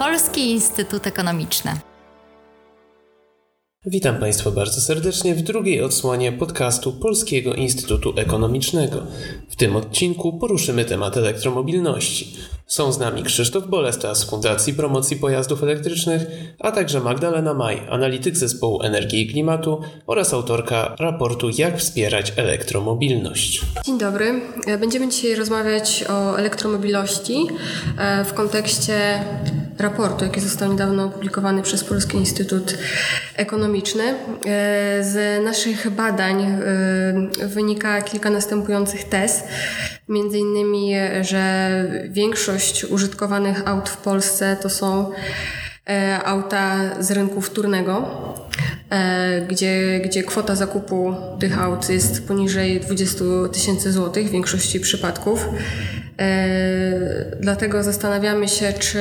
[0.00, 1.70] Polski Instytut Ekonomiczny.
[3.86, 9.02] Witam Państwa bardzo serdecznie w drugiej odsłonie podcastu Polskiego Instytutu Ekonomicznego.
[9.50, 12.36] W tym odcinku poruszymy temat elektromobilności.
[12.66, 16.26] Są z nami Krzysztof Bolesta z Fundacji Promocji Pojazdów Elektrycznych,
[16.58, 23.62] a także Magdalena Maj, analityk zespołu energii i klimatu oraz autorka raportu Jak wspierać elektromobilność.
[23.86, 24.40] Dzień dobry.
[24.80, 27.46] Będziemy dzisiaj rozmawiać o elektromobilności
[27.98, 29.24] e, w kontekście
[29.80, 32.78] raportu, jaki został niedawno opublikowany przez Polski Instytut
[33.36, 34.04] Ekonomiczny.
[34.04, 34.14] E,
[35.04, 39.42] z naszych badań e, wynika kilka następujących tez.
[40.08, 41.70] Między innymi, że
[42.08, 45.12] większość użytkowanych aut w Polsce to są
[46.24, 48.08] auta z rynku wtórnego,
[49.48, 55.48] gdzie, gdzie kwota zakupu tych aut jest poniżej 20 tysięcy złotych w większości przypadków.
[57.40, 58.98] Dlatego zastanawiamy się, czy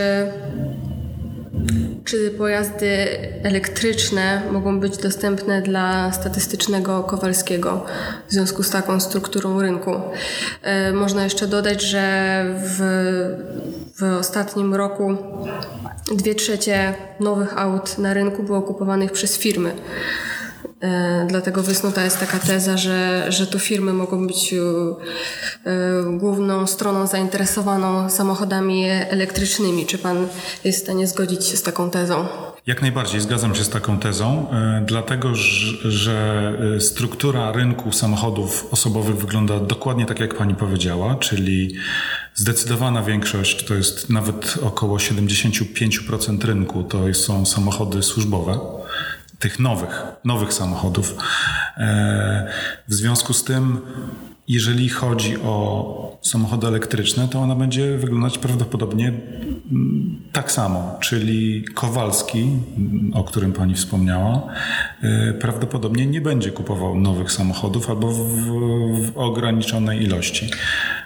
[2.09, 2.87] czy pojazdy
[3.43, 7.85] elektryczne mogą być dostępne dla statystycznego Kowalskiego
[8.27, 9.91] w związku z taką strukturą rynku?
[10.61, 12.79] E, można jeszcze dodać, że w,
[13.99, 15.17] w ostatnim roku
[16.15, 19.71] dwie trzecie nowych aut na rynku było kupowanych przez firmy.
[20.81, 24.57] E, dlatego wysnuta jest taka teza, że, że to firmy mogą być e,
[26.17, 29.85] główną stroną zainteresowaną samochodami elektrycznymi.
[29.85, 30.27] Czy pan
[30.63, 32.27] jest w stanie zgodzić się z taką tezą?
[32.67, 35.35] Jak najbardziej zgadzam się z taką tezą, e, dlatego
[35.85, 41.75] że struktura rynku samochodów osobowych wygląda dokładnie tak, jak pani powiedziała, czyli
[42.35, 48.59] zdecydowana większość, to jest nawet około 75% rynku, to są samochody służbowe
[49.39, 51.15] tych nowych, nowych samochodów.
[51.77, 52.47] E,
[52.87, 53.77] w związku z tym,
[54.47, 62.49] jeżeli chodzi o samochody elektryczne, to ona będzie wyglądać prawdopodobnie mm, tak samo, czyli Kowalski,
[63.13, 64.47] o którym pani wspomniała,
[65.01, 68.25] e, prawdopodobnie nie będzie kupował nowych samochodów albo w,
[69.05, 70.49] w ograniczonej ilości.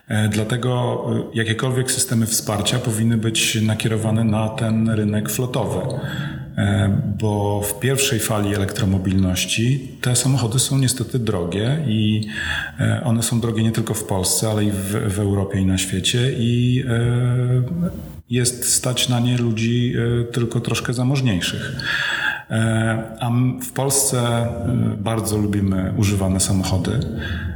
[0.07, 5.79] E, dlatego jakiekolwiek systemy wsparcia powinny być nakierowane na ten rynek flotowy.
[6.57, 12.27] E, bo w pierwszej fali elektromobilności te samochody są niestety drogie i
[12.79, 15.77] e, one są drogie nie tylko w Polsce, ale i w, w Europie i na
[15.77, 17.01] świecie i e,
[18.29, 19.93] jest stać na nie ludzi
[20.31, 21.75] tylko troszkę zamożniejszych.
[23.19, 23.31] A
[23.61, 24.47] w Polsce
[24.97, 26.99] bardzo lubimy używane samochody.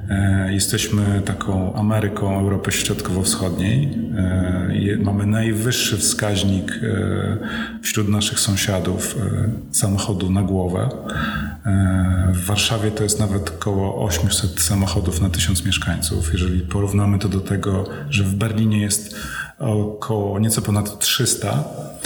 [0.10, 3.98] E, jesteśmy taką Ameryką Europy Środkowo-Wschodniej.
[4.18, 7.38] E, mamy najwyższy wskaźnik e,
[7.82, 9.16] wśród naszych sąsiadów
[9.72, 10.90] samochodu na głowę.
[12.34, 16.34] W Warszawie to jest nawet około 800 samochodów na 1000 mieszkańców.
[16.34, 19.16] Jeżeli porównamy to do tego, że w Berlinie jest
[19.60, 21.97] około nieco ponad 300 e,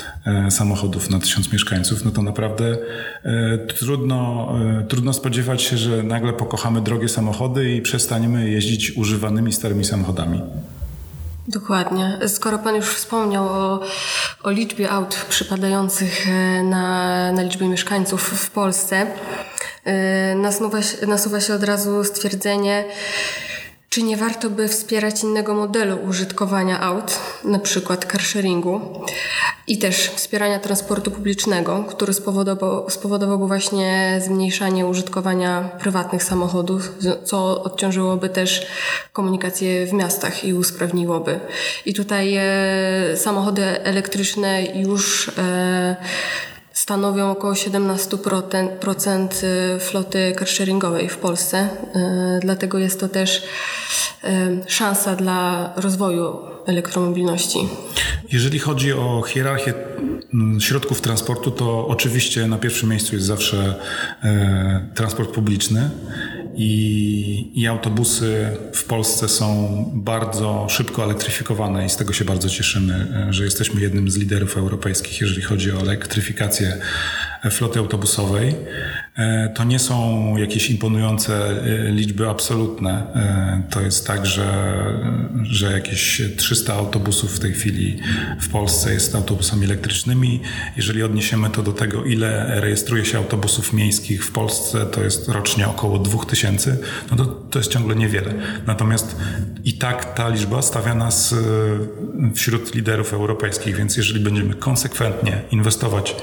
[0.50, 2.78] samochodów na tysiąc mieszkańców, no to naprawdę
[3.24, 4.50] e, trudno,
[4.80, 10.42] e, trudno spodziewać się, że nagle pokochamy drogie samochody i przestaniemy jeździć używanymi starymi samochodami.
[11.48, 12.20] Dokładnie.
[12.28, 13.80] Skoro Pan już wspomniał o,
[14.44, 16.28] o liczbie aut przypadających
[16.64, 19.08] na, na liczbę mieszkańców w Polsce,
[20.36, 22.84] nasuwa nasuwa się od razu stwierdzenie,
[23.92, 28.82] czy nie warto by wspierać innego modelu użytkowania aut, na przykład carsharingu
[29.68, 36.92] i też wspierania transportu publicznego, który spowodował, spowodowałby właśnie zmniejszanie użytkowania prywatnych samochodów,
[37.24, 38.68] co odciążyłoby też
[39.14, 41.40] komunikację w miastach i usprawniłoby.
[41.86, 45.96] I tutaj e, samochody elektryczne już e,
[46.74, 51.70] stanowią około 17% y, floty carsharingowej w Polsce.
[51.96, 53.44] Y, dlatego jest to też
[54.24, 54.28] y,
[54.68, 57.60] szansa dla rozwoju elektromobilności.
[58.32, 59.74] Jeżeli chodzi o hierarchię
[60.34, 63.76] mm, środków transportu, to oczywiście na pierwszym miejscu jest zawsze
[64.24, 65.90] e, transport publiczny
[66.56, 73.26] i, i autobusy w Polsce są bardzo szybko elektryfikowane i z tego się bardzo cieszymy,
[73.30, 76.78] że jesteśmy jednym z liderów europejskich, jeżeli chodzi o elektryfikację
[77.50, 78.56] floty autobusowej.
[79.18, 83.14] E, to nie są jakieś imponujące e, liczby absolutne.
[83.16, 84.74] E, to jest tak, że,
[85.44, 88.00] że jakieś 300 autobusów w tej chwili
[88.42, 90.42] w Polsce jest autobusami elektrycznymi.
[90.78, 95.68] Jeżeli odniesiemy to do tego, ile rejestruje się autobusów miejskich w Polsce, to jest rocznie
[95.68, 96.78] około 2000,
[97.12, 98.34] no to, to jest ciągle niewiele.
[98.68, 99.16] Natomiast
[99.64, 101.36] i tak ta liczba stawia nas
[102.36, 106.16] wśród liderów europejskich, więc jeżeli będziemy konsekwentnie inwestować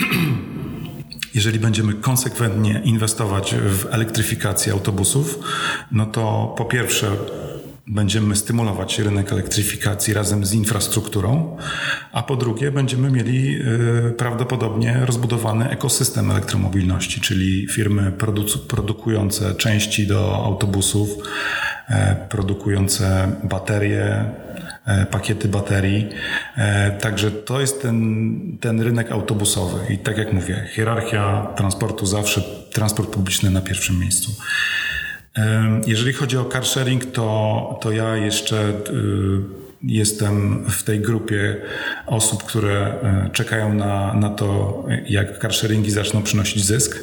[1.34, 5.38] jeżeli będziemy konsekwentnie inwestować w elektryfikację autobusów,
[5.92, 7.06] no to po pierwsze
[7.86, 11.56] będziemy stymulować rynek elektryfikacji razem z infrastrukturą,
[12.12, 13.60] a po drugie będziemy mieli
[14.08, 18.12] y, prawdopodobnie rozbudowany ekosystem elektromobilności, czyli firmy
[18.68, 21.10] produkujące części do autobusów,
[21.88, 24.24] e, produkujące baterie,
[25.10, 26.08] pakiety baterii.
[26.56, 29.94] E, Także to jest ten, ten rynek autobusowy.
[29.94, 32.42] I tak jak mówię, hierarchia transportu zawsze
[32.72, 34.32] transport publiczny na pierwszym miejscu.
[35.34, 38.72] Em, Jeżeli chodzi o car sharing, to, to ja jeszcze
[39.82, 41.56] jestem w tej grupie
[42.06, 42.94] osób, które
[43.32, 46.98] czekają na, na to, jak car sharingi zaczną przynosić zysk.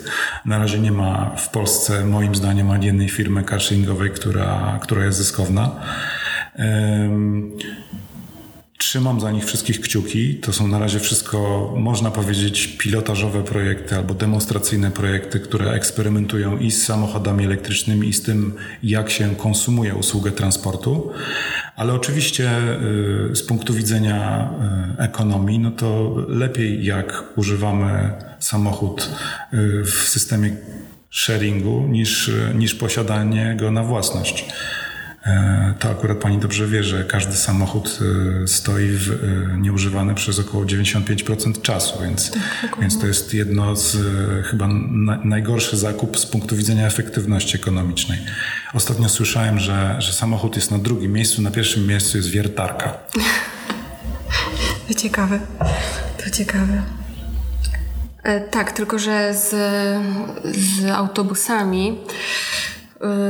[0.46, 5.06] Na razie nie ma w Polsce, moim zdaniem, ani jednej firmy car sharingowej, która, która
[5.06, 5.72] jest zyskowna.
[8.78, 10.36] Trzymam za nich wszystkich kciuki.
[10.36, 16.72] To są na razie wszystko, można powiedzieć, pilotażowe projekty albo demonstracyjne projekty, które eksperymentują i
[16.72, 21.12] z samochodami elektrycznymi, i z tym, jak się konsumuje usługę transportu.
[21.76, 22.50] Ale oczywiście
[23.32, 24.50] y, z punktu widzenia
[25.00, 29.10] y, ekonomii, no to lepiej jak używamy samochód
[29.54, 30.56] y, w systemie
[31.12, 34.46] sharingu niż, niż posiadanie go na własność.
[35.28, 38.00] E, To akurat pani dobrze wie, że każdy samochód
[38.44, 42.32] e, stoi w, e, nieużywany przez około 95% czasu, więc,
[42.82, 43.98] więc to jest jedno z
[44.46, 48.20] chyba na, najgorszy zakup z punktu widzenia efektywności ekonomicznej.
[48.74, 52.94] Ostatnio słyszałem, że, że samochód jest na drugim miejscu, na pierwszym miejscu jest wiertarka.
[54.88, 55.40] To ciekawe.
[56.24, 56.82] To ciekawe.
[58.24, 59.50] E, tak, tylko że z,
[60.58, 61.98] z autobusami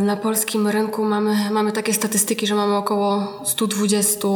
[0.01, 4.27] na polskim rynku mamy, mamy takie statystyki, że mamy około 120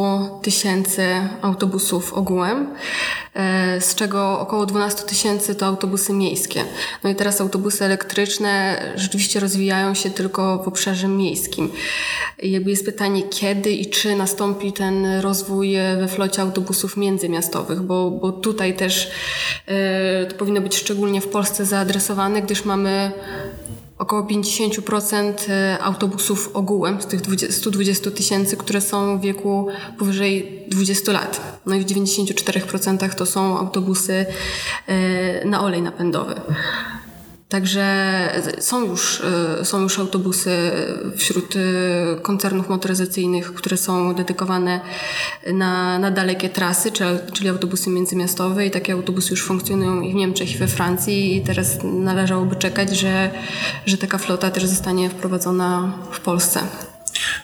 [0.41, 1.05] tysięcy
[1.41, 2.67] autobusów ogółem,
[3.33, 6.63] e, z czego około 12 tysięcy to autobusy miejskie.
[7.03, 11.71] No i teraz autobusy elektryczne rzeczywiście rozwijają się tylko w obszarze miejskim.
[12.43, 18.31] Jakby jest pytanie, kiedy i czy nastąpi ten rozwój we flocie autobusów międzymiastowych, bo, bo
[18.31, 19.11] tutaj też
[20.29, 23.11] to powinno być szczególnie w Polsce zaadresowane, gdyż mamy
[24.01, 25.33] około 50%
[25.81, 29.67] autobusów ogółem z tych 20 120 tysięcy, które są w wieku
[29.97, 31.61] powyżej 20 lat.
[31.65, 34.25] No i w 94% to są autobusy
[34.87, 36.35] e, na olej napędowy.
[37.51, 37.85] Także
[38.59, 39.21] są już,
[39.61, 40.71] e, są już autobusy
[41.17, 41.59] wśród e,
[42.21, 44.79] koncernów motoryzacyjnych, które są dedykowane
[45.53, 50.15] na, na dalekie trasy, czyli, czyli autobusy międzymiastowe i takie autobusy już funkcjonują i w
[50.15, 53.31] Niemczech i we Francji i teraz należałoby czekać, że,
[53.85, 56.59] że taka flota też zostanie wprowadzona w Polsce.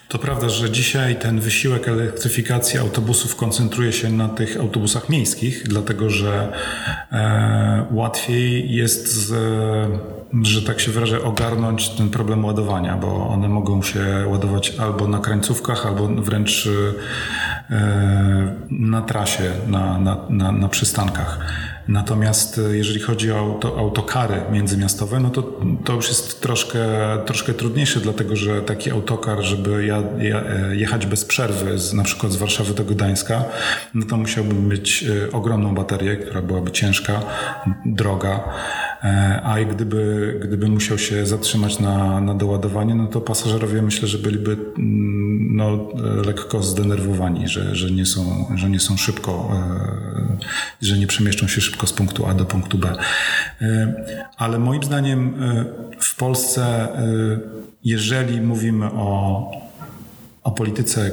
[0.08, 6.10] To prawda, że dzisiaj ten wysiłek elektryfikacji autobusów koncentruje się na tych autobusach miejskich, dlatego
[6.10, 6.54] że
[7.12, 9.32] e, łatwiej jest, z,
[10.44, 15.20] że tak się wyrażę, ogarnąć ten problem ładowania, bo one mogą się ładować albo na
[15.20, 16.70] krańcówkach, albo wręcz
[17.70, 17.82] e,
[18.70, 21.40] na trasie, na, na, na, na przystankach.
[21.88, 26.80] Natomiast e, jeżeli chodzi o auto, autokary międzymiastowe, no to, to już jest troszkę,
[27.26, 32.04] troszkę trudniejsze, dlatego że taki autokar, żeby ja, ja, e, jechać bez przerwy, z, na
[32.04, 33.46] przykład z Warszawy do Gdańska,
[33.94, 37.22] no to musiałbym mieć e, ogromną baterię, która byłaby ciężka,
[37.86, 38.44] droga.
[39.04, 44.18] E, A gdyby, gdyby musiał się zatrzymać na, na doładowanie, no to pasażerowie myślę, że
[44.18, 45.90] byliby mm, no,
[46.26, 49.52] lekko zdenerwowani, że, że, nie są, że nie są szybko,
[50.82, 52.96] e, że nie przemieszczą się szybko z punktu A do punktu B.
[53.62, 53.94] E,
[54.38, 55.34] Ale moim zdaniem
[56.00, 56.88] w Polsce,
[57.84, 59.52] jeżeli mówimy o,
[60.44, 61.12] o polityce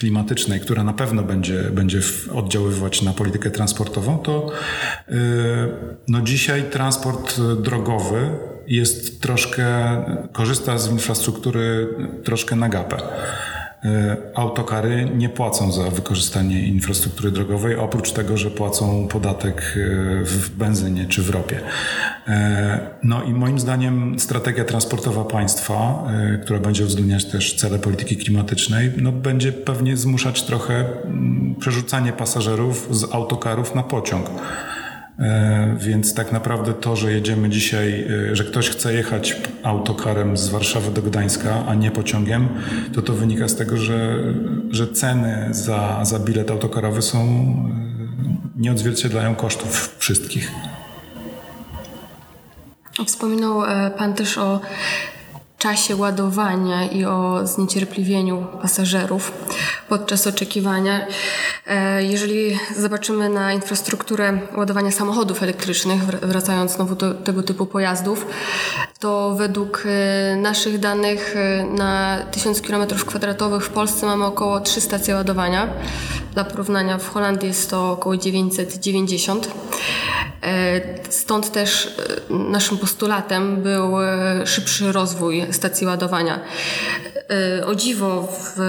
[0.00, 2.00] klimatycznej, która na pewno będzie, będzie
[2.34, 4.52] oddziaływać na politykę transportową, to
[5.08, 5.16] yy,
[6.08, 8.30] no dzisiaj transport y, drogowy
[8.66, 9.66] jest troszkę,
[10.32, 11.88] korzysta z infrastruktury
[12.24, 12.96] troszkę na gapę.
[13.84, 13.90] Yy,
[14.34, 21.06] Autokary nie płacą za wykorzystanie infrastruktury drogowej, oprócz tego, że płacą podatek yy, w benzynie
[21.06, 21.60] czy w ropie.
[22.28, 22.34] Yy,
[23.02, 26.04] No i moim zdaniem strategia transportowa państwa,
[26.42, 32.88] która będzie uwzględniać też cele polityki klimatycznej, no będzie pewnie zmuszać trochę mm, przerzucanie pasażerów
[32.90, 34.30] z autokarów na pociąg.
[35.20, 40.48] E, Więc tak naprawdę to, że jedziemy dzisiaj, e, że ktoś chce jechać autokarem z
[40.48, 42.48] Warszawy do Gdańska, a nie pociągiem,
[42.94, 44.16] to to wynika z tego, że,
[44.70, 50.52] że ceny za, za bilet autokarowy są, e, nie odzwierciedlają kosztów wszystkich.
[53.06, 53.62] Wspominał
[53.98, 54.60] Pan też o
[55.58, 59.32] czasie ładowania i o zniecierpliwieniu pasażerów
[59.90, 61.06] podczas oczekiwania.
[61.66, 68.26] E, Jeżeli zobaczymy na infrastrukturę ładowania samochodów elektrycznych, wr- wracając znowu do tego typu pojazdów,
[69.00, 75.14] to według e, naszych danych e, na 1000 km2 w Polsce mamy około 3 stacje
[75.14, 75.68] ładowania.
[76.34, 79.48] Dla porównania w Holandii jest to około 990.
[80.42, 80.80] E,
[81.12, 81.96] stąd też
[82.30, 83.92] naszym postulatem był
[84.44, 86.40] szybszy rozwój stacji ładowania.
[87.66, 88.60] O dziwo w,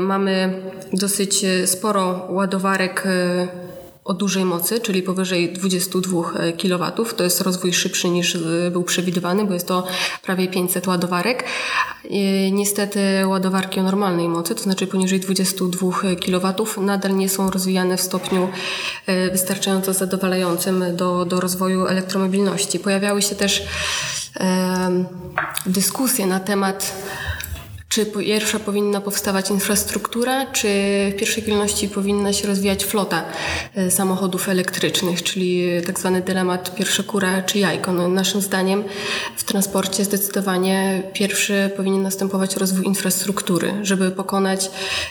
[0.00, 0.62] mamy
[0.92, 3.06] dosyć sporo ładowarek
[4.10, 7.04] o dużej mocy, czyli powyżej 22 e, kW.
[7.16, 9.86] To jest rozwój szybszy niż e, był przewidywany, bo jest to
[10.22, 11.44] prawie 500 ładowarek.
[12.52, 15.90] Niestety ładowarki o normalnej mocy, to znaczy poniżej 22
[16.24, 18.48] kW, nadal nie są rozwijane w stopniu
[19.06, 22.78] e, wystarczająco zadowalającym do, do rozwoju elektromobilności.
[22.78, 23.62] Pojawiały się też
[24.40, 25.04] e,
[25.66, 26.92] dyskusje na temat
[27.90, 30.68] czy pierwsza powinna powstawać infrastruktura, czy
[31.12, 33.24] w pierwszej kolejności powinna się rozwijać flota
[33.74, 37.92] e, samochodów elektrycznych, czyli tak zwany dylemat pierwsza kura czy jajko.
[37.92, 38.84] No, naszym zdaniem
[39.36, 44.70] w transporcie zdecydowanie pierwszy powinien następować rozwój infrastruktury, żeby pokonać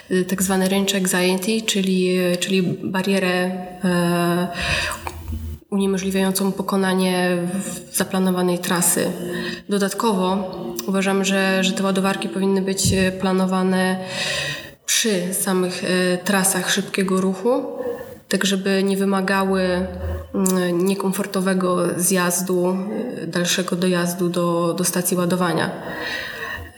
[0.09, 3.51] e, tak zwany range anxiety, czyli, czyli barierę
[3.83, 4.47] e,
[5.69, 7.37] uniemożliwiającą pokonanie
[7.93, 9.11] zaplanowanej trasy.
[9.69, 10.51] Dodatkowo
[10.87, 13.99] uważam, że, że te ładowarki powinny być e, planowane
[14.85, 17.63] przy samych e, trasach szybkiego ruchu,
[18.29, 19.61] tak żeby nie wymagały
[20.33, 22.77] mm, niekomfortowego zjazdu,
[23.23, 25.71] e, dalszego dojazdu do, do stacji ładowania.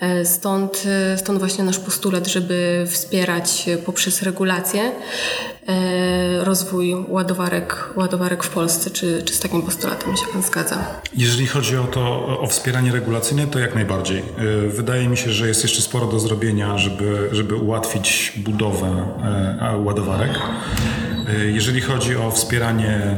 [0.02, 4.92] E, stąd, e, stąd właśnie nasz postulat, żeby wspierać poprzez regulację
[5.68, 8.90] e, rozwój ładowarek, ładowarek w Polsce.
[8.90, 10.78] Czy, czy z takim postulatem się Pan zgadza?
[11.18, 14.24] Jeżeli chodzi o to, o wspieranie regulacyjne, to jak najbardziej.
[14.68, 19.06] Wydaje mi się, że jest jeszcze sporo do zrobienia, żeby, żeby ułatwić budowę
[19.84, 20.40] ładowarek.
[21.46, 23.18] Jeżeli chodzi o wspieranie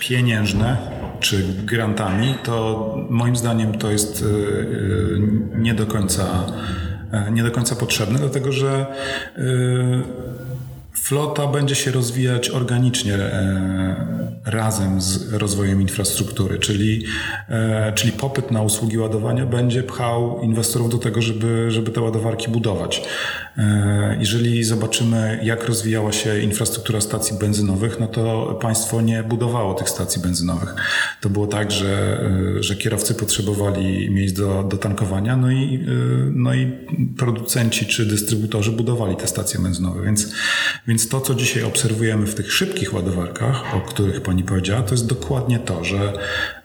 [0.00, 6.24] pieniężne, czy grantami, to moim zdaniem to jest e, e, nie do końca,
[7.12, 8.86] e, nie do końca potrzebne, dlatego że
[10.94, 13.18] flota będzie się rozwijać organicznie
[14.44, 17.04] razem z rozwojem infrastruktury, czyli,
[17.94, 23.02] czyli popyt na usługi ładowania będzie pchał inwestorów do tego, żeby, żeby te ładowarki budować.
[23.58, 29.88] E, jeżeli zobaczymy, jak rozwijała się infrastruktura stacji benzynowych, no to państwo nie budowało tych
[29.88, 30.74] stacji benzynowych.
[31.20, 32.20] To było tak, że,
[32.58, 35.88] e, że kierowcy potrzebowali miejsc do, do tankowania, no i, e,
[36.32, 36.72] no i
[37.18, 40.04] producenci czy dystrybutorzy budowali te stacje benzynowe.
[40.04, 40.32] Więc,
[40.88, 45.06] więc to, co dzisiaj obserwujemy w tych szybkich ładowarkach, o których pani powiedziała, to jest
[45.06, 46.12] dokładnie to, że,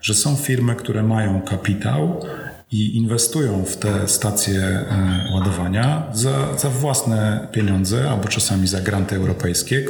[0.01, 2.25] że są firmy, które mają kapitał,
[2.71, 9.15] i inwestują w te stacje e, ładowania za, za własne pieniądze albo czasami za granty
[9.15, 9.85] europejskie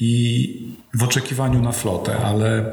[0.00, 2.72] i w oczekiwaniu na flotę, ale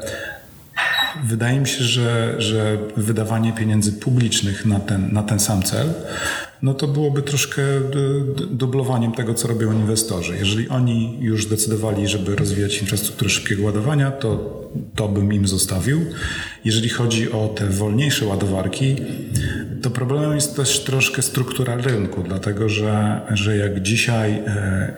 [1.24, 5.94] wydaje mi się, że, że wydawanie pieniędzy publicznych na ten, na ten sam cel
[6.62, 7.62] no to byłoby troszkę
[8.50, 10.36] dublowaniem tego, co robią inwestorzy.
[10.38, 14.56] Jeżeli oni już zdecydowali, żeby rozwijać infrastrukturę szybkiego ładowania, to
[14.94, 16.00] to bym im zostawił.
[16.64, 18.96] Jeżeli chodzi o te wolniejsze ładowarki,
[19.82, 24.96] to problemem jest też troszkę struktura rynku, dlatego że, że jak dzisiaj, e,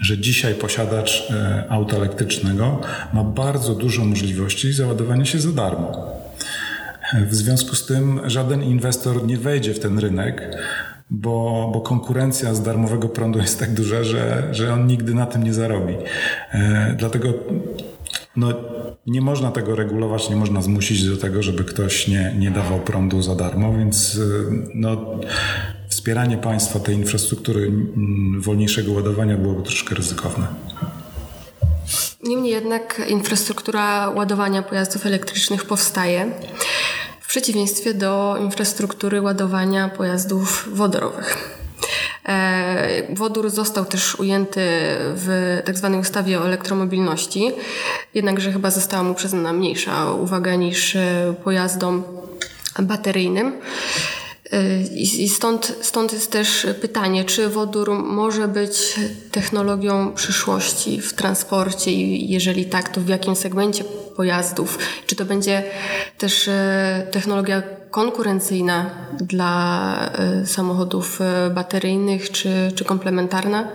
[0.00, 2.80] że dzisiaj posiadacz e, auta elektrycznego
[3.12, 6.17] ma bardzo dużo możliwości załadowania się za darmo.
[7.28, 10.56] W związku z tym żaden inwestor nie wejdzie w ten rynek,
[11.10, 15.42] bo, bo konkurencja z darmowego prądu jest tak duża, że, że on nigdy na tym
[15.42, 15.94] nie zarobi.
[16.52, 17.28] E, dlatego
[18.36, 18.54] no,
[19.06, 23.22] nie można tego regulować, nie można zmusić do tego, żeby ktoś nie, nie dawał prądu
[23.22, 24.20] za darmo, więc e,
[24.74, 25.20] no,
[25.88, 30.46] wspieranie państwa tej infrastruktury mm, wolniejszego ładowania byłoby troszkę ryzykowne.
[32.22, 36.32] Niemniej jednak infrastruktura ładowania pojazdów elektrycznych powstaje
[37.20, 41.58] w przeciwieństwie do infrastruktury ładowania pojazdów wodorowych.
[42.28, 44.60] E, wodór został też ujęty
[45.14, 47.52] w tak zwanej ustawie o elektromobilności,
[48.14, 52.04] jednakże chyba została mu przyznana mniejsza uwaga niż e, pojazdom
[52.78, 53.52] bateryjnym.
[54.94, 58.94] I stąd, stąd jest też pytanie, czy wodór może być
[59.30, 63.84] technologią przyszłości w transporcie i jeżeli tak, to w jakim segmencie
[64.16, 64.78] pojazdów?
[65.06, 65.62] Czy to będzie
[66.18, 68.90] też e, technologia konkurencyjna
[69.20, 71.20] dla e, samochodów
[71.54, 73.68] bateryjnych, czy, czy komplementarna?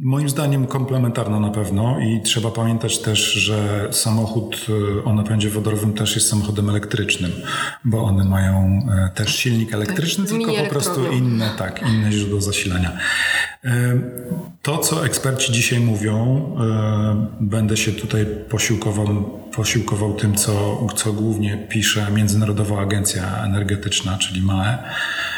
[0.00, 5.92] Moim zdaniem komplementarna na pewno i trzeba pamiętać też, że samochód y, o napędzie wodorowym
[5.92, 7.32] też jest samochodem elektrycznym,
[7.84, 12.40] bo one mają e, też silnik elektryczny, tak, tylko po prostu inne, tak, inne źródło
[12.40, 12.98] zasilania.
[14.62, 16.46] To, co eksperci dzisiaj mówią,
[17.40, 19.06] będę się tutaj posiłkował,
[19.56, 25.37] posiłkował tym, co, co głównie pisze Międzynarodowa Agencja Energetyczna, czyli MAE E,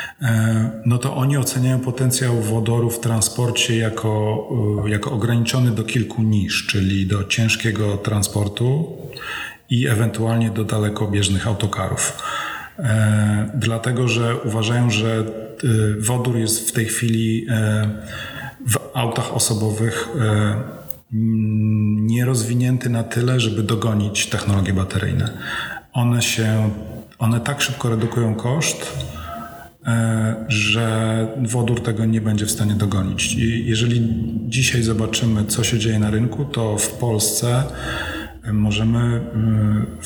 [0.87, 4.49] no to oni oceniają potencjał wodoru w transporcie jako,
[4.87, 8.97] e, jako ograniczony do kilku nisz, czyli do ciężkiego transportu
[9.71, 12.23] i ewentualnie do dalekobieżnych autokarów.
[12.79, 15.25] E, dlatego, że uważają, że
[15.99, 17.47] wodór jest w tej chwili
[18.67, 20.09] w autach osobowych
[22.01, 25.31] nierozwinięty na tyle, żeby dogonić technologie bateryjne.
[25.93, 26.71] One się,
[27.19, 29.20] one tak szybko redukują koszt, E,
[30.49, 33.35] że wodór tego nie będzie w stanie dogonić.
[33.35, 34.03] I jeżeli
[34.49, 37.63] dzisiaj zobaczymy, co się dzieje na rynku, to w Polsce
[38.45, 39.21] e, możemy, e,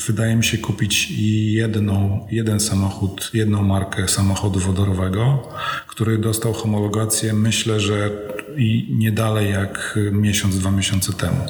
[0.07, 1.11] wydaje mi się, kupić
[1.51, 5.47] jedną, jeden samochód, jedną markę samochodu wodorowego,
[5.87, 8.09] który dostał homologację, myślę, że
[8.57, 11.45] i nie dalej jak miesiąc, dwa miesiące temu.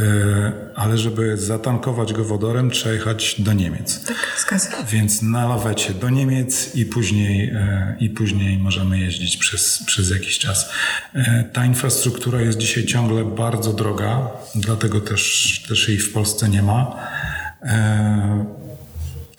[0.00, 4.04] E, ale żeby zatankować go wodorem, trzeba jechać do Niemiec.
[4.04, 4.82] Tak, zgadza.
[4.90, 10.38] Więc na lawecie do Niemiec i później, e, i później możemy jeździć przez, przez jakiś
[10.38, 10.70] czas.
[11.14, 16.62] E, ta infrastruktura jest dzisiaj ciągle bardzo droga, dlatego też, też jej w Polsce nie
[16.62, 16.96] ma.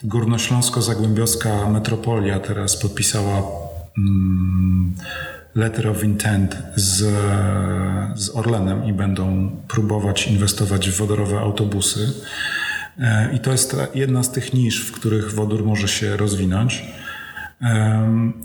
[0.04, 3.42] Górnośląsko-Zagłębiowska metropolia teraz podpisała
[3.98, 4.96] mm,
[5.56, 6.98] letter of intent z,
[8.16, 12.14] z Orlenem i będą próbować inwestować w wodorowe autobusy.
[13.00, 16.84] E, I to jest jedna z tych nisz, w których wodór może się rozwinąć.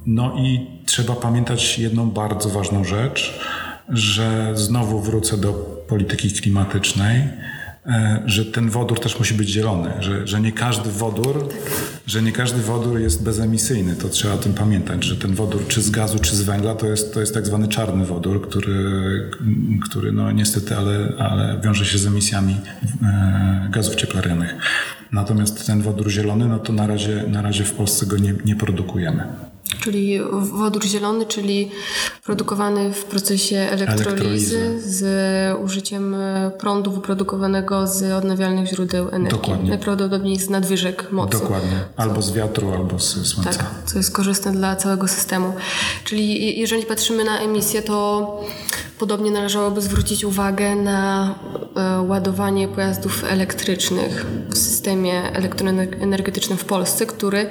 [0.07, 3.41] No i trzeba pamiętać jedną bardzo ważną rzecz,
[3.89, 5.53] że znowu wrócę do
[5.89, 7.23] polityki klimatycznej
[8.27, 11.49] że ten wodór też musi być zielony, że, że nie każdy wodór,
[12.07, 13.97] że nie każdy wodór jest bezemisyjny.
[13.97, 16.87] To trzeba o tym pamiętać, że ten wodór czy z gazu, czy z węgla to
[16.87, 19.31] jest, to jest tak zwany czarny wodór, który,
[19.89, 22.57] który no niestety, ale, ale wiąże się z emisjami
[23.03, 24.55] e, gazów cieplarnianych.
[25.13, 28.57] Natomiast ten wodór zielony, no to na razie, na razie w Polsce go nie, nie
[28.57, 29.46] produkujemy.
[29.81, 31.71] Czyli wodór zielony, czyli
[32.25, 34.81] produkowany w procesie elektrolizy, elektrolizy.
[34.81, 36.17] z użyciem
[36.59, 39.39] prądu wyprodukowanego z odnawialnych źródeł energii.
[39.39, 39.71] Dokładnie.
[39.71, 41.39] Najprawdopodobniej z nadwyżek mocy.
[41.39, 41.81] Dokładnie.
[41.97, 43.53] Albo z wiatru, albo z słońca.
[43.53, 45.53] Tak, co jest korzystne dla całego systemu.
[46.05, 48.41] Czyli jeżeli patrzymy na emisję, to
[48.99, 51.35] podobnie należałoby zwrócić uwagę na
[51.77, 57.51] e, ładowanie pojazdów elektrycznych w systemie elektroenergetycznym w Polsce, który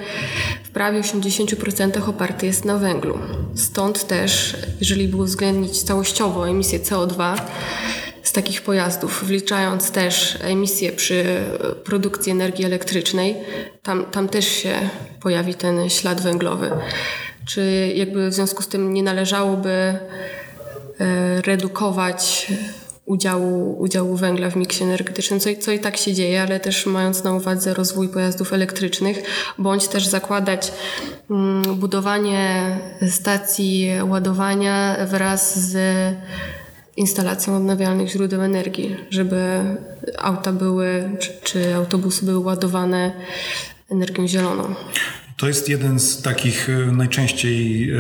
[0.63, 3.20] w prawie 80% oparty jest na węglu.
[3.56, 7.41] Stąd też, jeżeli by uwzględnić całościowo emisję CO2
[8.24, 11.26] z takich pojazdów, wliczając też emisję przy
[11.84, 13.36] produkcji energii elektrycznej,
[13.84, 14.89] tam, tam też się
[15.22, 16.72] pojawi ten ślad węglowy.
[17.46, 20.00] Czy jakby w związku z tym nie należałoby e,
[21.41, 22.48] redukować
[23.06, 27.24] udziału, udziału węgla w miksie energetycznym, co, co i tak się dzieje, ale też mając
[27.24, 29.24] na uwadze rozwój pojazdów elektrycznych,
[29.58, 30.72] bądź też zakładać
[31.30, 32.78] mm, budowanie
[33.10, 35.78] stacji ładowania wraz z
[36.98, 39.60] instalacją odnawialnych źródeł energii, żeby
[40.18, 43.12] auta były, czy, czy autobusy były ładowane
[43.91, 44.76] energią zieloną.
[45.38, 47.98] To jest jeden z takich e, najczęściej e,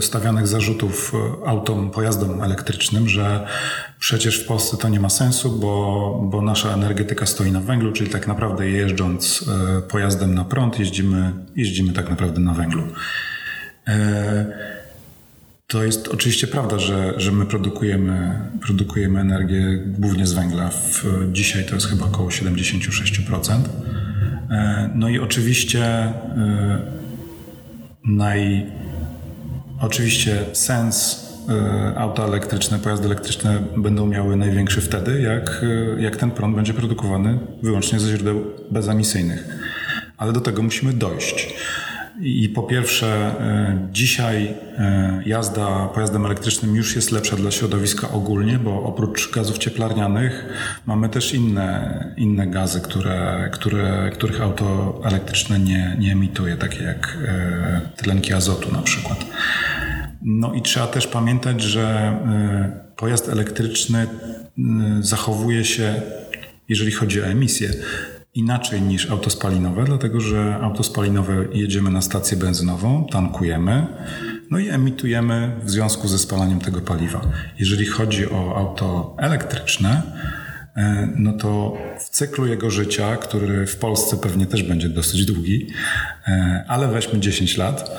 [0.00, 3.46] stawianych zarzutów e, autom, pojazdom elektrycznym, że
[3.98, 8.10] przecież w Polsce to nie ma sensu, bo, bo nasza energetyka stoi na węglu, czyli
[8.10, 9.44] tak naprawdę jeżdżąc
[9.88, 12.82] pojazdem na prąd jeździmy, jeździmy tak naprawdę na węglu.
[15.66, 20.68] To jest oczywiście prawda, że, że my produkujemy, produkujemy energię głównie z węgla.
[20.70, 23.58] W, dzisiaj to jest chyba około 76%.
[24.52, 26.12] E, no i oczywiście e,
[28.04, 28.66] naj,
[29.80, 35.64] oczywiście sens e, auta elektryczne, pojazdy elektryczne będą miały największy wtedy, jak,
[35.98, 39.48] jak ten prąd będzie produkowany wyłącznie ze źródeł bezemisyjnych.
[40.16, 41.54] Ale do tego musimy dojść.
[42.22, 48.58] I po pierwsze, e, dzisiaj e, jazda pojazdem elektrycznym już jest lepsza dla środowiska ogólnie,
[48.58, 50.46] bo oprócz gazów cieplarnianych
[50.86, 57.18] mamy też inne, inne gazy, które, które, których auto elektryczne nie, nie emituje, takie jak
[57.26, 59.26] e, tlenki azotu na przykład.
[60.22, 62.16] No i trzeba też pamiętać, że
[62.96, 64.06] pojazd elektryczny
[65.00, 66.02] zachowuje się,
[66.68, 67.70] jeżeli chodzi o emisję,
[68.34, 73.86] inaczej niż auto spalinowe, dlatego że auto spalinowe jedziemy na stację benzynową, tankujemy,
[74.50, 77.20] no i emitujemy w związku ze spalaniem tego paliwa.
[77.58, 80.02] Jeżeli chodzi o auto elektryczne,
[80.76, 85.66] e, no to w cyklu jego życia, który w Polsce pewnie też będzie dosyć długi,
[86.26, 87.90] e, ale weźmy 10 lat,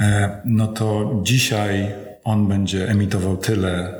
[0.00, 3.94] e, no to dzisiaj on będzie emitował tyle,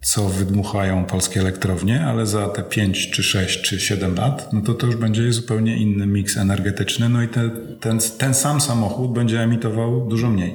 [0.00, 4.74] co wydmuchają polskie elektrownie, ale za te 5 czy 6 czy 7 lat, no to
[4.74, 9.40] to już będzie zupełnie inny miks energetyczny, no i te, ten, ten sam samochód będzie
[9.40, 10.54] emitował dużo mniej.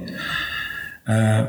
[1.08, 1.47] E,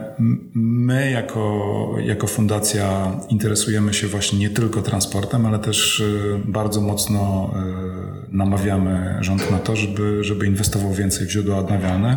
[0.54, 7.50] my jako, jako fundacja interesujemy się właśnie nie tylko transportem, ale też e, bardzo mocno
[7.56, 12.16] e, namawiamy rząd na to, żeby, żeby inwestował więcej w źródła odnawialne,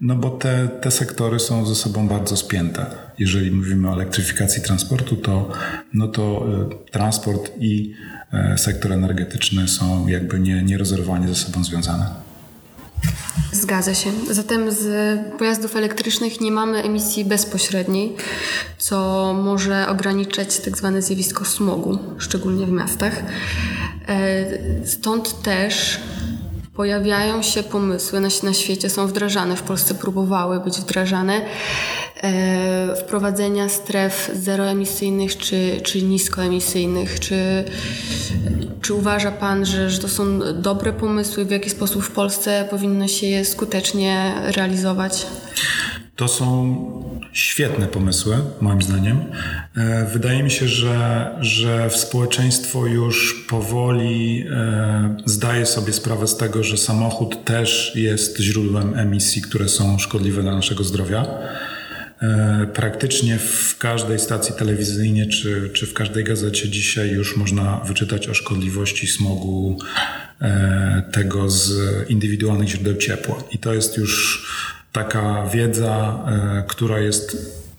[0.00, 2.86] no bo te, te sektory są ze sobą bardzo spięte.
[3.18, 5.52] Jeżeli mówimy o elektryfikacji transportu, to,
[5.94, 6.46] no to
[6.90, 7.94] transport i
[8.56, 12.06] sektor energetyczny są jakby nie, nierozerwanie ze sobą związane.
[13.52, 14.10] Zgadza się.
[14.30, 14.86] Zatem z
[15.38, 18.16] pojazdów elektrycznych nie mamy emisji bezpośredniej,
[18.78, 23.22] co może ograniczać tak zwane zjawisko smogu, szczególnie w miastach.
[24.08, 26.00] E, stąd też
[26.74, 31.40] pojawiają się pomysły, na, na świecie są wdrażane, w Polsce próbowały być wdrażane,
[32.22, 37.20] e, wprowadzenia stref zeroemisyjnych czy, czy niskoemisyjnych.
[37.20, 37.64] Czy,
[38.82, 41.44] czy uważa Pan, że, że to są dobre pomysły?
[41.44, 45.26] W jaki sposób w Polsce powinno się je skutecznie realizować?
[46.20, 46.76] To są
[47.32, 49.24] świetne pomysły, moim zdaniem.
[49.76, 56.64] E, wydaje mi się, że, że społeczeństwo już powoli e, zdaje sobie sprawę z tego,
[56.64, 61.26] że samochód też jest źródłem emisji, które są szkodliwe dla naszego zdrowia.
[62.22, 68.28] E, praktycznie w każdej stacji telewizyjnej czy, czy w każdej gazecie dzisiaj już można wyczytać
[68.28, 69.78] o szkodliwości smogu
[71.12, 71.70] tego z
[72.10, 73.36] indywidualnych źródeł ciepła.
[73.52, 74.46] I to jest już
[74.92, 77.36] taka wiedza, e, która jest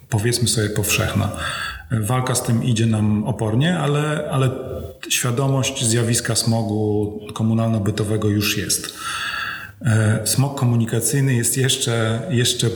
[0.10, 1.32] powiedzmy sobie powszechna.
[1.92, 4.50] Walka z tym idzie nam opornie, ale, ale
[5.10, 8.94] świadomość zjawiska smogu komunalno-bytowego już jest.
[9.86, 12.68] E, smog komunikacyjny jest jeszcze, jeszcze,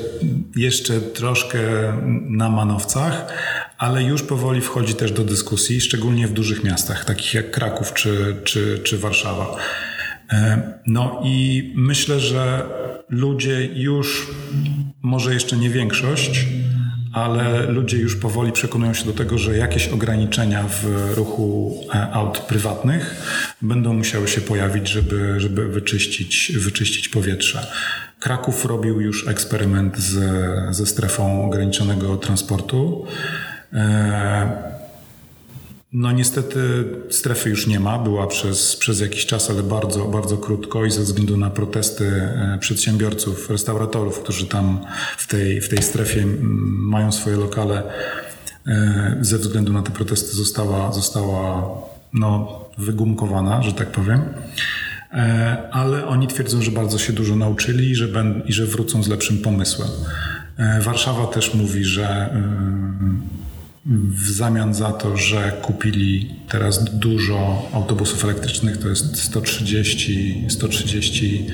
[0.55, 1.59] jeszcze troszkę
[2.27, 3.33] na manowcach,
[3.77, 8.35] ale już powoli wchodzi też do dyskusji, szczególnie w dużych miastach, takich jak Kraków czy,
[8.43, 9.55] czy, czy Warszawa.
[10.31, 12.69] E, no i myślę, że
[13.09, 14.27] ludzie już,
[15.01, 16.45] może jeszcze nie większość,
[17.13, 22.39] ale ludzie już powoli przekonują się do tego, że jakieś ograniczenia w ruchu e, aut
[22.39, 23.15] prywatnych
[23.61, 27.67] będą musiały się pojawić, żeby, żeby wyczyścić, wyczyścić powietrze.
[28.19, 33.05] Kraków robił już eksperyment z, ze strefą ograniczonego transportu.
[33.73, 34.74] E,
[35.95, 40.85] no niestety strefy już nie ma, była przez, przez jakiś czas, ale bardzo, bardzo krótko
[40.85, 44.79] i ze względu na protesty e, przedsiębiorców, restauratorów, którzy tam
[45.17, 46.25] w tej, w tej strefie
[46.79, 47.83] mają swoje lokale,
[48.67, 51.67] e, ze względu na te protesty została, została
[52.13, 54.21] no, wygumkowana, że tak powiem.
[55.11, 59.03] E, ale oni twierdzą, że bardzo się dużo nauczyli i że, ben, i że wrócą
[59.03, 59.89] z lepszym pomysłem.
[60.81, 62.29] Warszawa też mówi, że
[63.85, 71.47] w zamian za to, że kupili teraz dużo autobusów elektrycznych, to jest 130, 130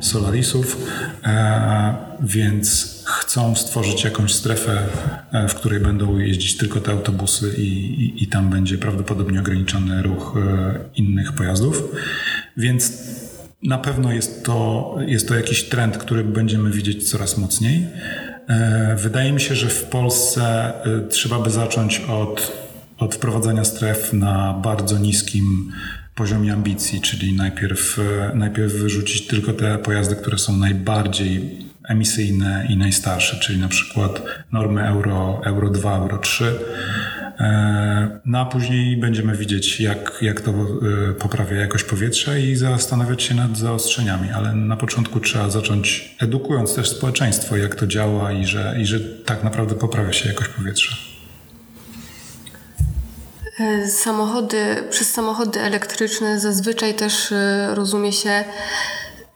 [0.00, 0.86] Solarisów,
[1.24, 4.82] e, więc chcą stworzyć jakąś strefę,
[5.32, 10.02] e, w której będą jeździć tylko te autobusy i, i, i tam będzie prawdopodobnie ograniczony
[10.02, 11.82] ruch e, innych pojazdów.
[12.56, 12.92] Więc
[13.62, 17.86] na pewno jest to, jest to jakiś trend, który będziemy widzieć coraz mocniej.
[18.48, 22.52] E, wydaje mi się, że w Polsce e, trzeba by zacząć od,
[22.98, 25.72] od wprowadzenia stref na bardzo niskim
[26.14, 32.76] poziomie ambicji, czyli najpierw, e, najpierw wyrzucić tylko te pojazdy, które są najbardziej emisyjne i
[32.76, 36.58] najstarsze, czyli na przykład normy Euro, Euro 2, Euro 3
[37.38, 37.95] E,
[38.26, 40.54] no a później będziemy widzieć, jak, jak to e,
[41.12, 46.88] poprawia jakość powietrza i zastanawiać się nad zaostrzeniami, ale na początku trzeba zacząć edukując też
[46.90, 50.96] społeczeństwo, jak to działa i że, i że tak naprawdę poprawia się jakość powietrza.
[53.60, 54.58] E, samochody,
[54.90, 57.34] przez samochody elektryczne zazwyczaj też
[57.74, 58.44] rozumie się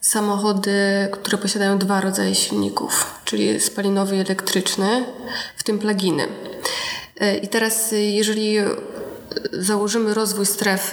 [0.00, 5.04] samochody, które posiadają dwa rodzaje silników, czyli spalinowy i elektryczny,
[5.56, 6.28] w tym pluginy.
[7.42, 8.56] I teraz, jeżeli
[9.52, 10.92] założymy rozwój stref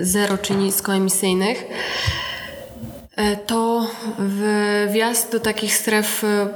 [0.00, 1.64] zero czy niskoemisyjnych,
[3.46, 3.86] to
[4.88, 6.48] wjazd do takich stref, e,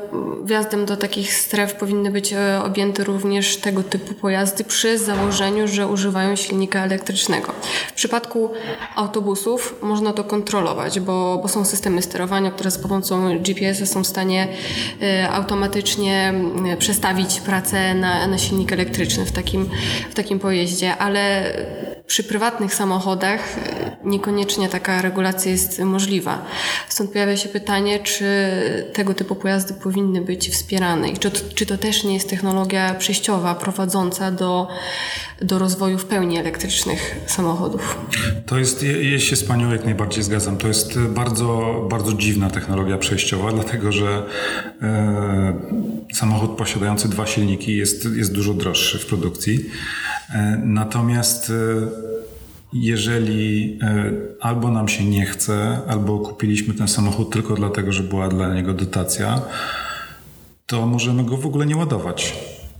[0.44, 5.86] wjazdem do takich stref powinny być e, objęte również tego typu pojazdy przy założeniu, że
[5.86, 7.52] używają silnika elektrycznego.
[7.88, 8.50] W przypadku
[8.96, 14.06] autobusów można to kontrolować, bo, bo są systemy sterowania, które z pomocą GPS są w
[14.06, 14.48] stanie
[15.30, 16.34] automatycznie
[16.78, 19.70] przestawić pracę na, na silnik elektryczny w takim,
[20.10, 21.52] w takim pojeździe, ale
[22.06, 23.40] przy prywatnych samochodach
[24.08, 26.44] niekoniecznie taka regulacja jest możliwa.
[26.88, 28.24] Stąd pojawia się pytanie, czy
[28.92, 32.94] tego typu pojazdy powinny być wspierane i czy to, czy to też nie jest technologia
[32.94, 34.68] przejściowa prowadząca do,
[35.42, 37.98] do rozwoju w pełni elektrycznych samochodów.
[38.46, 42.98] To jest, ja się z Panią jak najbardziej zgadzam, to jest bardzo, bardzo dziwna technologia
[42.98, 44.26] przejściowa, dlatego że
[44.82, 45.54] e,
[46.14, 49.70] samochód posiadający dwa silniki jest, jest dużo droższy w produkcji.
[50.30, 51.54] E, natomiast e,
[52.72, 58.28] jeżeli e, albo nam się nie chce, albo kupiliśmy ten samochód tylko dlatego, że była
[58.28, 59.42] dla niego dotacja,
[60.66, 62.34] to możemy go w ogóle nie ładować.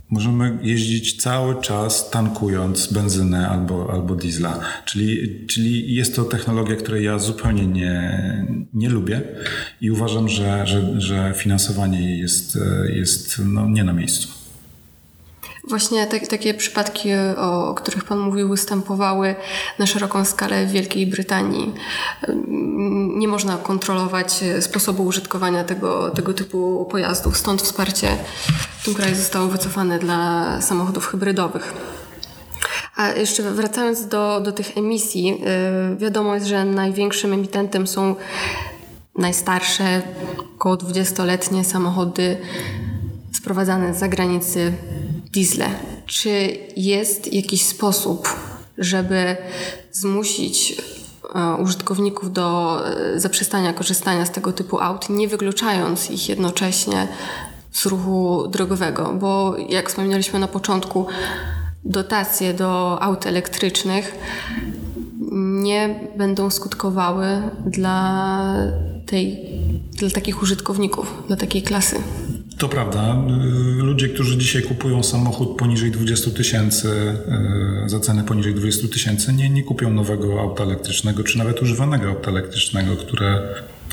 [0.09, 4.59] Możemy jeździć cały czas tankując benzynę albo, albo diesla.
[4.85, 9.21] Czyli, czyli jest to technologia, której ja zupełnie nie, nie lubię
[9.81, 12.59] i uważam, że, że, że finansowanie jest,
[12.95, 14.38] jest no, nie na miejscu.
[15.69, 19.35] Właśnie tak, takie przypadki, o, o, których Pan mówił, występowały
[19.79, 21.73] na szeroką skalę w Wielkiej Brytanii.
[23.15, 28.17] Nie można kontrolować sposobu użytkowania tego, tego typu pojazdów, stąd wsparcie
[28.79, 31.73] w tym kraju zostało wycofane dla samochodów hybrydowych.
[32.95, 38.15] A jeszcze wracając do, do tych emisji, yy, wiadomo jest, że największym emitentem są
[39.17, 40.01] najstarsze,
[40.55, 42.37] około 20-letnie samochody
[43.31, 44.73] sprowadzane z zagranicy
[45.33, 45.69] diesle.
[46.05, 48.29] Czy jest jakiś sposób,
[48.77, 49.37] żeby
[49.91, 50.81] zmusić
[51.35, 57.07] e, użytkowników do e, zaprzestania korzystania z tego typu aut, nie wykluczając ich jednocześnie
[57.71, 59.13] z ruchu drogowego?
[59.13, 61.05] Bo jak wspomnieliśmy na początku,
[61.83, 64.15] dotacje do aut elektrycznych
[65.61, 67.25] nie będą skutkowały
[67.65, 68.55] dla,
[69.05, 69.49] tej,
[69.91, 71.95] dla takich użytkowników, dla takiej klasy.
[72.59, 73.15] To prawda.
[73.79, 76.87] Y, ludzie, którzy dzisiaj kupują samochód poniżej 20 tysięcy,
[77.85, 82.09] y, za cenę poniżej 20 tysięcy, nie, nie kupią nowego auta elektrycznego, czy nawet używanego
[82.09, 83.41] auta elektrycznego, które,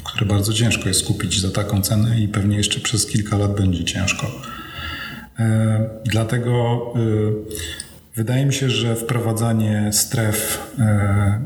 [0.04, 3.84] które bardzo ciężko jest kupić za taką cenę i pewnie jeszcze przez kilka lat będzie
[3.84, 4.26] ciężko.
[4.26, 5.42] Y,
[6.04, 6.82] dlatego
[8.16, 10.70] wydaje mi się, że wprowadzanie stref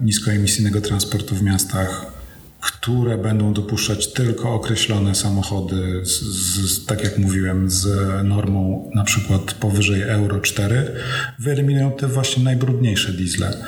[0.02, 2.19] niskoemisyjnego transportu w miastach
[2.60, 7.86] które będą dopuszczać tylko określone samochody, z, z, tak jak mówiłem, z
[8.24, 10.92] normą na przykład powyżej Euro 4,
[11.38, 13.64] wyeliminują te właśnie najbrudniejsze diesle.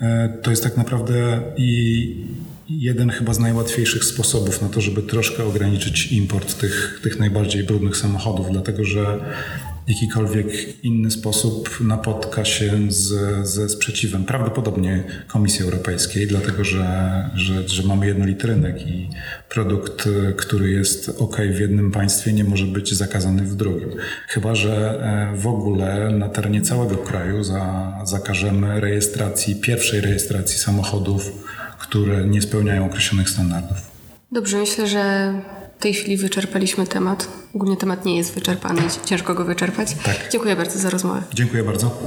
[0.00, 2.36] E, to jest tak naprawdę i
[2.68, 7.96] jeden chyba z najłatwiejszych sposobów na to, żeby troszkę ograniczyć import tych, tych najbardziej brudnych
[7.96, 9.20] samochodów, dlatego że
[9.88, 13.14] jakikolwiek inny sposób napotka się z,
[13.48, 19.08] ze sprzeciwem prawdopodobnie Komisji Europejskiej, dlatego że, że, że mamy jednolity rynek i
[19.48, 23.90] produkt, który jest ok w jednym państwie, nie może być zakazany w drugim.
[24.28, 25.00] Chyba, że
[25.34, 31.32] e, w ogóle na terenie całego kraju za, zakażemy rejestracji, pierwszej rejestracji samochodów,
[31.78, 33.96] które nie spełniają określonych standardów.
[34.32, 35.34] Dobrze, myślę, że
[35.78, 37.28] w tej chwili wyczerpaliśmy temat.
[37.54, 39.94] Ogólnie temat nie jest wyczerpany, ciężko go wyczerpać.
[39.94, 40.28] Tak.
[40.32, 41.22] Dziękuję bardzo za rozmowę.
[41.34, 41.98] Dziękuję bardzo.